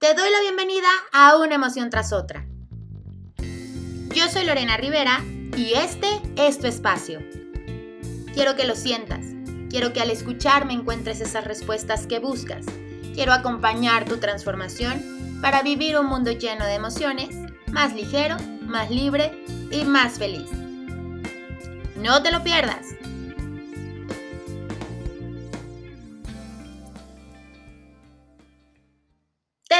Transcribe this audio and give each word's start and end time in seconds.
Te 0.00 0.14
doy 0.14 0.30
la 0.30 0.40
bienvenida 0.40 0.88
a 1.12 1.36
una 1.36 1.56
emoción 1.56 1.90
tras 1.90 2.14
otra. 2.14 2.46
Yo 4.14 4.28
soy 4.32 4.46
Lorena 4.46 4.78
Rivera 4.78 5.22
y 5.54 5.74
este 5.74 6.06
es 6.36 6.58
tu 6.58 6.66
espacio. 6.66 7.20
Quiero 8.32 8.56
que 8.56 8.66
lo 8.66 8.76
sientas. 8.76 9.26
Quiero 9.68 9.92
que 9.92 10.00
al 10.00 10.08
escucharme 10.08 10.72
encuentres 10.72 11.20
esas 11.20 11.44
respuestas 11.44 12.06
que 12.06 12.18
buscas. 12.18 12.64
Quiero 13.12 13.34
acompañar 13.34 14.06
tu 14.06 14.16
transformación 14.16 15.38
para 15.42 15.60
vivir 15.60 15.98
un 15.98 16.06
mundo 16.06 16.32
lleno 16.32 16.64
de 16.64 16.76
emociones, 16.76 17.36
más 17.70 17.92
ligero, 17.92 18.38
más 18.62 18.90
libre 18.90 19.44
y 19.70 19.84
más 19.84 20.16
feliz. 20.16 20.48
No 21.96 22.22
te 22.22 22.32
lo 22.32 22.42
pierdas. 22.42 22.86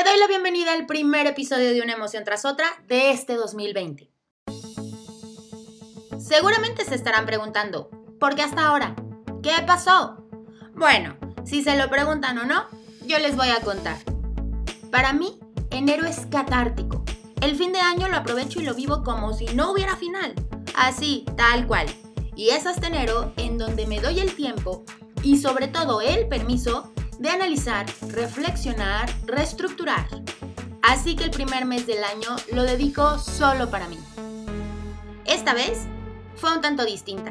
Doy 0.02 0.18
la 0.18 0.28
bienvenida 0.28 0.72
al 0.72 0.86
primer 0.86 1.26
episodio 1.26 1.74
de 1.74 1.82
Una 1.82 1.92
emoción 1.92 2.24
tras 2.24 2.46
otra 2.46 2.66
de 2.88 3.10
este 3.10 3.34
2020. 3.34 4.10
Seguramente 6.18 6.86
se 6.86 6.94
estarán 6.94 7.26
preguntando, 7.26 7.90
¿por 8.18 8.34
qué 8.34 8.40
hasta 8.40 8.66
ahora? 8.66 8.96
¿Qué 9.42 9.52
pasó? 9.66 10.26
Bueno, 10.74 11.18
si 11.44 11.62
se 11.62 11.76
lo 11.76 11.90
preguntan 11.90 12.38
o 12.38 12.44
no, 12.44 12.64
yo 13.04 13.18
les 13.18 13.36
voy 13.36 13.50
a 13.50 13.60
contar. 13.60 13.98
Para 14.90 15.12
mí, 15.12 15.38
enero 15.70 16.06
es 16.06 16.24
catártico. 16.30 17.04
El 17.42 17.54
fin 17.54 17.72
de 17.72 17.80
año 17.80 18.08
lo 18.08 18.16
aprovecho 18.16 18.58
y 18.60 18.64
lo 18.64 18.74
vivo 18.74 19.02
como 19.04 19.34
si 19.34 19.44
no 19.48 19.70
hubiera 19.70 19.96
final. 19.96 20.34
Así, 20.74 21.26
tal 21.36 21.66
cual. 21.66 21.86
Y 22.36 22.50
es 22.50 22.64
hasta 22.64 22.86
enero 22.86 23.34
en 23.36 23.58
donde 23.58 23.86
me 23.86 24.00
doy 24.00 24.20
el 24.20 24.34
tiempo 24.34 24.82
y 25.22 25.36
sobre 25.36 25.68
todo 25.68 26.00
el 26.00 26.26
permiso 26.26 26.90
de 27.20 27.28
analizar, 27.28 27.86
reflexionar, 28.08 29.08
reestructurar. 29.26 30.08
Así 30.82 31.14
que 31.14 31.24
el 31.24 31.30
primer 31.30 31.66
mes 31.66 31.86
del 31.86 32.02
año 32.02 32.34
lo 32.52 32.62
dedico 32.64 33.18
solo 33.18 33.70
para 33.70 33.88
mí. 33.88 33.98
Esta 35.26 35.52
vez 35.52 35.82
fue 36.36 36.54
un 36.54 36.62
tanto 36.62 36.86
distinta. 36.86 37.30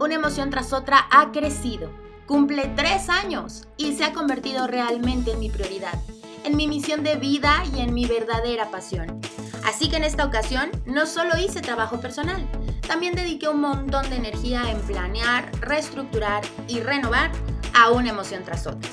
Una 0.00 0.14
emoción 0.14 0.48
tras 0.48 0.72
otra 0.72 1.06
ha 1.10 1.32
crecido. 1.32 1.90
Cumple 2.26 2.72
tres 2.76 3.10
años 3.10 3.68
y 3.76 3.92
se 3.92 4.04
ha 4.04 4.14
convertido 4.14 4.66
realmente 4.66 5.32
en 5.32 5.38
mi 5.38 5.50
prioridad, 5.50 6.00
en 6.42 6.56
mi 6.56 6.66
misión 6.66 7.04
de 7.04 7.16
vida 7.16 7.62
y 7.74 7.80
en 7.80 7.92
mi 7.92 8.06
verdadera 8.06 8.70
pasión. 8.70 9.20
Así 9.66 9.90
que 9.90 9.96
en 9.96 10.04
esta 10.04 10.24
ocasión 10.24 10.70
no 10.86 11.06
solo 11.06 11.36
hice 11.36 11.60
trabajo 11.60 12.00
personal, 12.00 12.48
también 12.88 13.14
dediqué 13.14 13.48
un 13.48 13.60
montón 13.60 14.08
de 14.08 14.16
energía 14.16 14.70
en 14.70 14.80
planear, 14.80 15.52
reestructurar 15.60 16.42
y 16.68 16.80
renovar 16.80 17.30
a 17.74 17.90
una 17.90 18.08
emoción 18.08 18.42
tras 18.42 18.66
otra. 18.66 18.88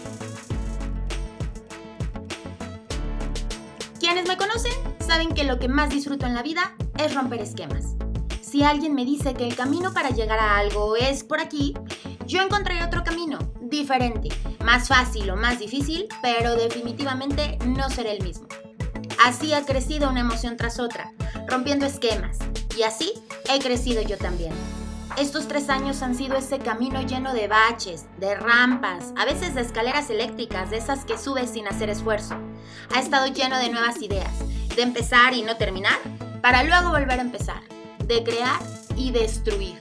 Me 4.14 4.38
conocen 4.38 4.72
saben 5.06 5.33
que 5.33 5.44
lo 5.44 5.58
que 5.58 5.67
más 5.67 5.89
disfruto 5.89 6.28
en 6.28 6.36
la 6.36 6.44
vida 6.44 6.75
es 6.97 7.16
romper 7.16 7.42
esquemas. 7.42 7.95
Si 8.42 8.64
alguien 8.64 8.94
me 8.94 9.05
dice 9.05 9.33
que 9.33 9.45
el 9.45 9.55
camino 9.55 9.92
para 9.92 10.11
llegar 10.11 10.38
a 10.39 10.58
algo 10.58 10.95
es 10.95 11.23
por 11.23 11.39
aquí, 11.39 11.73
yo 12.28 12.42
encontraré 12.42 12.83
otro 12.83 13.03
camino, 13.03 13.39
diferente, 13.59 14.30
más 14.64 14.88
fácil 14.88 15.30
o 15.31 15.36
más 15.36 15.58
difícil, 15.58 16.08
pero 16.22 16.55
definitivamente 16.55 17.58
no 17.66 17.89
será 17.89 18.11
el 18.11 18.23
mismo. 18.23 18.47
Así 19.25 19.52
ha 19.53 19.66
crecido 19.66 20.09
una 20.09 20.22
emoción 20.22 20.58
tras 20.58 20.80
otra, 20.80 21.11
rompiendo 21.48 21.88
esquemas, 21.88 22.38
y 22.77 22.83
así 22.83 23.14
he 23.52 23.59
crecido 23.59 24.03
yo 24.03 24.17
también. 24.17 24.53
Estos 25.17 25.47
tres 25.47 25.69
años 25.69 26.02
han 26.02 26.16
sido 26.16 26.36
ese 26.38 26.58
camino 26.58 27.00
lleno 27.03 27.36
de 27.36 27.47
baches, 27.47 28.08
de 28.17 28.33
rampas, 28.33 29.14
a 29.16 29.25
veces 29.25 29.53
de 29.53 29.61
escaleras 29.61 30.09
eléctricas, 30.09 30.72
de 30.72 30.78
esas 30.78 31.05
que 31.05 31.20
subes 31.20 31.52
sin 31.52 31.67
hacer 31.67 31.92
esfuerzo. 31.92 32.36
Ha 32.95 33.00
estado 33.00 33.28
lleno 33.28 33.59
de 33.59 33.70
nuevas 33.70 34.02
ideas, 34.02 34.31
de 34.75 34.81
empezar 34.81 35.36
y 35.36 35.44
no 35.44 35.55
terminar, 35.55 36.00
para 36.42 36.64
luego 36.64 36.89
volver 36.89 37.20
a 37.20 37.22
empezar, 37.22 37.61
de 38.00 38.23
crear 38.23 38.59
y 38.97 39.11
destruir. 39.11 39.78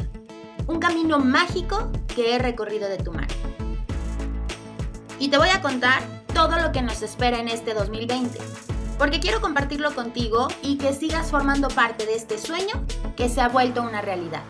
Un 0.66 0.78
camino 0.78 1.18
mágico 1.18 1.90
que 2.14 2.34
he 2.34 2.38
recorrido 2.38 2.90
de 2.90 2.98
tu 2.98 3.10
mano. 3.10 3.32
Y 5.18 5.28
te 5.28 5.38
voy 5.38 5.48
a 5.48 5.62
contar 5.62 6.02
todo 6.34 6.58
lo 6.58 6.72
que 6.72 6.82
nos 6.82 7.00
espera 7.00 7.38
en 7.38 7.48
este 7.48 7.72
2020, 7.72 8.38
porque 8.98 9.18
quiero 9.18 9.40
compartirlo 9.40 9.94
contigo 9.94 10.48
y 10.62 10.76
que 10.76 10.92
sigas 10.92 11.30
formando 11.30 11.68
parte 11.68 12.04
de 12.04 12.16
este 12.16 12.38
sueño 12.38 12.84
que 13.16 13.30
se 13.30 13.40
ha 13.40 13.48
vuelto 13.48 13.82
una 13.82 14.02
realidad. 14.02 14.42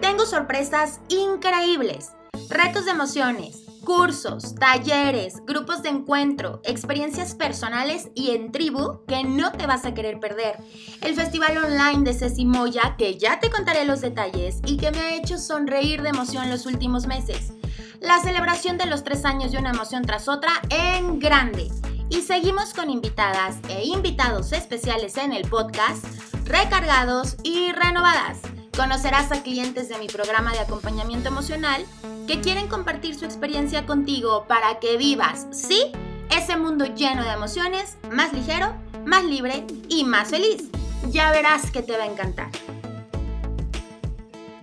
Tengo 0.00 0.24
sorpresas 0.24 1.00
increíbles, 1.08 2.12
retos 2.48 2.86
de 2.86 2.92
emociones, 2.92 3.64
cursos, 3.84 4.54
talleres, 4.54 5.44
grupos 5.46 5.82
de 5.82 5.90
encuentro, 5.90 6.62
experiencias 6.64 7.34
personales 7.34 8.08
y 8.14 8.30
en 8.30 8.50
tribu 8.50 9.04
que 9.06 9.24
no 9.24 9.52
te 9.52 9.66
vas 9.66 9.84
a 9.84 9.92
querer 9.92 10.18
perder. 10.18 10.56
El 11.02 11.14
festival 11.14 11.58
online 11.58 12.04
de 12.04 12.14
Ceci 12.14 12.46
Moya, 12.46 12.94
que 12.96 13.18
ya 13.18 13.40
te 13.40 13.50
contaré 13.50 13.84
los 13.84 14.00
detalles 14.00 14.60
y 14.64 14.78
que 14.78 14.90
me 14.90 15.00
ha 15.00 15.14
hecho 15.16 15.36
sonreír 15.36 16.00
de 16.00 16.08
emoción 16.08 16.48
los 16.48 16.64
últimos 16.64 17.06
meses. 17.06 17.52
La 18.00 18.20
celebración 18.20 18.78
de 18.78 18.86
los 18.86 19.04
tres 19.04 19.26
años 19.26 19.52
de 19.52 19.58
una 19.58 19.70
emoción 19.70 20.02
tras 20.06 20.28
otra 20.28 20.52
en 20.70 21.18
grande. 21.18 21.68
Y 22.08 22.22
seguimos 22.22 22.72
con 22.72 22.88
invitadas 22.88 23.58
e 23.68 23.84
invitados 23.84 24.52
especiales 24.52 25.18
en 25.18 25.32
el 25.32 25.48
podcast, 25.48 26.04
recargados 26.46 27.36
y 27.44 27.70
renovadas. 27.72 28.49
Conocerás 28.80 29.30
a 29.30 29.42
clientes 29.42 29.90
de 29.90 29.98
mi 29.98 30.06
programa 30.06 30.52
de 30.52 30.60
acompañamiento 30.60 31.28
emocional 31.28 31.84
que 32.26 32.40
quieren 32.40 32.66
compartir 32.66 33.14
su 33.14 33.26
experiencia 33.26 33.84
contigo 33.84 34.46
para 34.48 34.78
que 34.80 34.96
vivas, 34.96 35.46
sí, 35.50 35.92
ese 36.30 36.56
mundo 36.56 36.86
lleno 36.86 37.22
de 37.22 37.30
emociones, 37.30 37.98
más 38.10 38.32
ligero, 38.32 38.72
más 39.04 39.22
libre 39.22 39.66
y 39.90 40.04
más 40.04 40.30
feliz. 40.30 40.70
Ya 41.10 41.30
verás 41.30 41.70
que 41.70 41.82
te 41.82 41.94
va 41.94 42.04
a 42.04 42.06
encantar. 42.06 42.48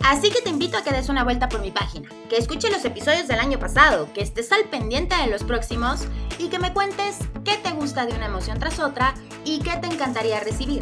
Así 0.03 0.31
que 0.31 0.41
te 0.41 0.49
invito 0.49 0.79
a 0.79 0.81
que 0.81 0.93
des 0.93 1.09
una 1.09 1.23
vuelta 1.23 1.47
por 1.47 1.61
mi 1.61 1.69
página, 1.69 2.09
que 2.27 2.37
escuches 2.37 2.71
los 2.71 2.85
episodios 2.85 3.27
del 3.27 3.39
año 3.39 3.59
pasado, 3.59 4.11
que 4.13 4.21
estés 4.21 4.51
al 4.51 4.63
pendiente 4.63 5.15
de 5.15 5.27
los 5.27 5.43
próximos 5.43 6.07
y 6.39 6.47
que 6.47 6.57
me 6.57 6.73
cuentes 6.73 7.19
qué 7.45 7.57
te 7.57 7.69
gusta 7.69 8.07
de 8.07 8.15
una 8.15 8.25
emoción 8.25 8.57
tras 8.57 8.79
otra 8.79 9.13
y 9.45 9.59
qué 9.59 9.77
te 9.77 9.85
encantaría 9.85 10.39
recibir. 10.39 10.81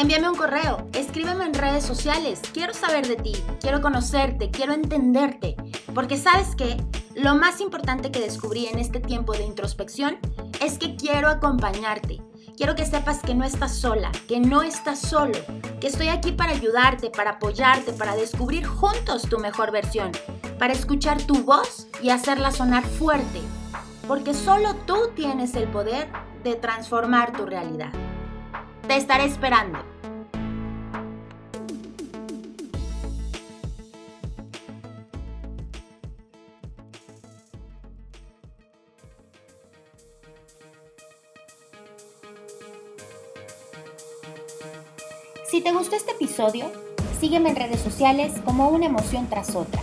Envíame 0.00 0.30
un 0.30 0.34
correo, 0.34 0.88
escríbeme 0.94 1.44
en 1.44 1.52
redes 1.52 1.84
sociales, 1.84 2.40
quiero 2.54 2.72
saber 2.72 3.06
de 3.06 3.16
ti, 3.16 3.32
quiero 3.60 3.82
conocerte, 3.82 4.50
quiero 4.50 4.72
entenderte, 4.72 5.56
porque 5.94 6.16
sabes 6.16 6.56
que 6.56 6.82
lo 7.14 7.34
más 7.34 7.60
importante 7.60 8.10
que 8.10 8.18
descubrí 8.18 8.64
en 8.64 8.78
este 8.78 8.98
tiempo 8.98 9.34
de 9.34 9.44
introspección 9.44 10.16
es 10.62 10.78
que 10.78 10.96
quiero 10.96 11.28
acompañarte. 11.28 12.22
Quiero 12.56 12.74
que 12.74 12.86
sepas 12.86 13.18
que 13.18 13.34
no 13.34 13.44
estás 13.44 13.74
sola, 13.76 14.10
que 14.26 14.40
no 14.40 14.62
estás 14.62 15.00
solo, 15.00 15.36
que 15.82 15.88
estoy 15.88 16.08
aquí 16.08 16.32
para 16.32 16.52
ayudarte, 16.52 17.10
para 17.10 17.32
apoyarte, 17.32 17.92
para 17.92 18.16
descubrir 18.16 18.64
juntos 18.64 19.28
tu 19.28 19.38
mejor 19.38 19.70
versión, 19.70 20.12
para 20.58 20.72
escuchar 20.72 21.20
tu 21.24 21.44
voz 21.44 21.88
y 22.02 22.08
hacerla 22.08 22.52
sonar 22.52 22.84
fuerte, 22.84 23.42
porque 24.08 24.32
solo 24.32 24.74
tú 24.86 25.10
tienes 25.14 25.54
el 25.56 25.68
poder 25.68 26.08
de 26.42 26.54
transformar 26.54 27.36
tu 27.36 27.44
realidad. 27.44 27.92
Te 28.86 28.96
estaré 28.96 29.24
esperando. 29.24 29.78
Si 45.50 45.60
te 45.60 45.72
gustó 45.72 45.96
este 45.96 46.12
episodio, 46.12 46.70
sígueme 47.20 47.50
en 47.50 47.56
redes 47.56 47.80
sociales 47.80 48.32
como 48.44 48.68
una 48.68 48.86
emoción 48.86 49.28
tras 49.28 49.56
otra. 49.56 49.82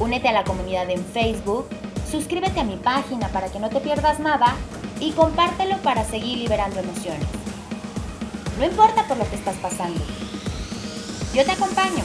Únete 0.00 0.28
a 0.28 0.32
la 0.32 0.44
comunidad 0.44 0.90
en 0.90 1.04
Facebook, 1.04 1.66
suscríbete 2.10 2.60
a 2.60 2.64
mi 2.64 2.76
página 2.76 3.28
para 3.28 3.48
que 3.48 3.60
no 3.60 3.68
te 3.68 3.80
pierdas 3.80 4.18
nada 4.18 4.56
y 5.00 5.12
compártelo 5.12 5.76
para 5.78 6.04
seguir 6.04 6.38
liberando 6.38 6.80
emociones. 6.80 7.47
No 8.58 8.64
importa 8.64 9.06
por 9.06 9.16
lo 9.16 9.30
que 9.30 9.36
estás 9.36 9.56
pasando. 9.58 10.00
Yo 11.32 11.44
te 11.44 11.52
acompaño. 11.52 12.02